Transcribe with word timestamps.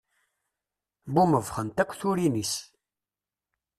Bumebbxent 1.13 1.77
akk 1.83 1.91
turin-is. 1.99 2.53